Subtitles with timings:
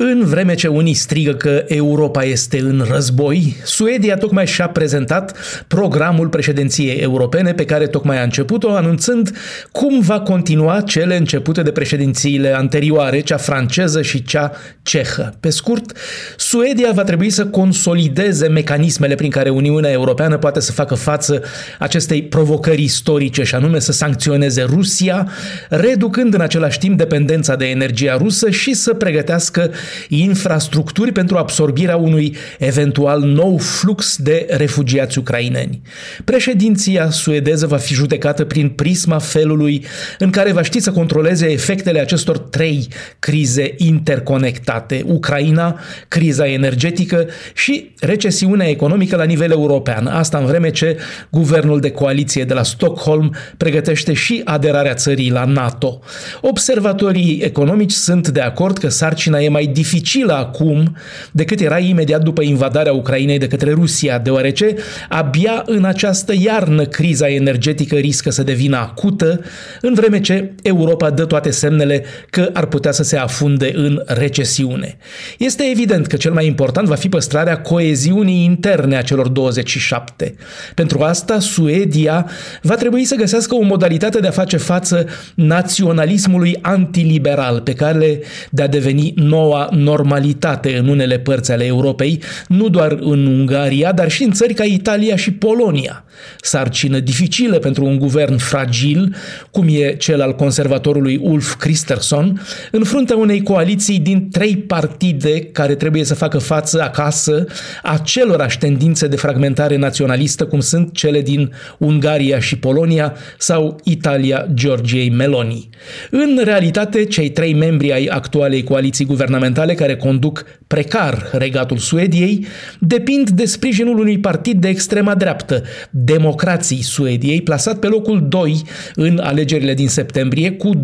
[0.00, 5.36] În vreme ce unii strigă că Europa este în război, Suedia tocmai și-a prezentat
[5.68, 9.36] programul președinției europene pe care tocmai a început-o, anunțând
[9.72, 15.34] cum va continua cele începute de președințiile anterioare, cea franceză și cea cehă.
[15.40, 15.96] Pe scurt,
[16.36, 21.42] Suedia va trebui să consolideze mecanismele prin care Uniunea Europeană poate să facă față
[21.78, 25.28] acestei provocări istorice, și anume să sancționeze Rusia,
[25.68, 29.70] reducând în același timp dependența de energia rusă și să pregătească
[30.08, 35.80] infrastructuri pentru absorbirea unui eventual nou flux de refugiați ucraineni.
[36.24, 39.84] Președinția suedeză va fi judecată prin prisma felului
[40.18, 42.88] în care va ști să controleze efectele acestor trei
[43.18, 45.02] crize interconectate.
[45.06, 50.06] Ucraina, criza energetică și recesiunea economică la nivel european.
[50.06, 50.96] Asta în vreme ce
[51.30, 56.00] guvernul de coaliție de la Stockholm pregătește și aderarea țării la NATO.
[56.40, 60.96] Observatorii economici sunt de acord că sarcina e mai dificilă acum
[61.30, 64.74] decât era imediat după invadarea Ucrainei de către Rusia, deoarece
[65.08, 69.40] abia în această iarnă criza energetică riscă să devină acută,
[69.80, 74.96] în vreme ce Europa dă toate semnele că ar putea să se afunde în recesiune.
[75.38, 80.34] Este evident că cel mai important va fi păstrarea coeziunii interne a celor 27.
[80.74, 82.30] Pentru asta, Suedia
[82.62, 88.20] va trebui să găsească o modalitate de a face față naționalismului antiliberal pe care
[88.50, 94.10] de a deveni noua normalitate în unele părți ale Europei, nu doar în Ungaria, dar
[94.10, 96.04] și în țări ca Italia și Polonia.
[96.40, 99.14] Sarcină dificilă pentru un guvern fragil,
[99.50, 105.74] cum e cel al conservatorului Ulf Christensen, în fruntea unei coaliții din trei partide care
[105.74, 107.46] trebuie să facă față acasă
[107.82, 115.10] acelorași tendințe de fragmentare naționalistă cum sunt cele din Ungaria și Polonia sau Italia Georgiei
[115.10, 115.68] Meloni.
[116.10, 122.46] În realitate, cei trei membri ai actualei coaliții guvernamentale guvernamentale care conduc precar regatul Suediei
[122.78, 128.62] depind de sprijinul unui partid de extrema dreaptă, Democrații Suediei, plasat pe locul 2
[128.94, 130.82] în alegerile din septembrie cu 20,5%.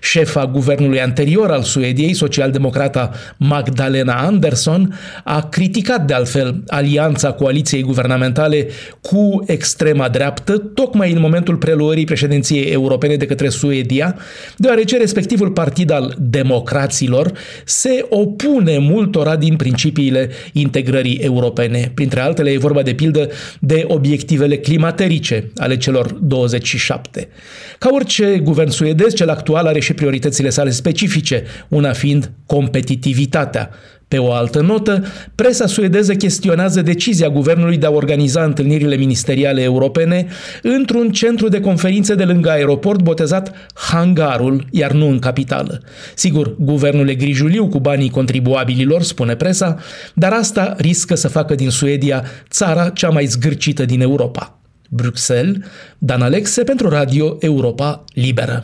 [0.00, 8.66] Șefa guvernului anterior al Suediei, socialdemocrata Magdalena Andersson, a criticat de altfel alianța coaliției guvernamentale
[9.00, 14.16] cu extrema dreaptă, tocmai în momentul preluării președinției europene de către Suedia,
[14.56, 17.32] deoarece respectivul partid al democrației democraților
[17.64, 21.90] se opune multora din principiile integrării europene.
[21.94, 23.30] Printre altele e vorba de pildă
[23.60, 27.28] de obiectivele climaterice ale celor 27.
[27.78, 33.70] Ca orice guvern suedez, cel actual are și prioritățile sale specifice, una fiind competitivitatea.
[34.12, 40.26] Pe o altă notă, presa suedeză chestionează decizia guvernului de a organiza întâlnirile ministeriale europene
[40.62, 45.82] într-un centru de conferințe de lângă aeroport botezat Hangarul, iar nu în capitală.
[46.14, 49.78] Sigur, guvernul e grijuliu cu banii contribuabililor, spune presa,
[50.14, 54.58] dar asta riscă să facă din Suedia țara cea mai zgârcită din Europa.
[54.88, 55.56] Bruxelles,
[55.98, 58.60] Dan Alexe pentru Radio Europa Liberă.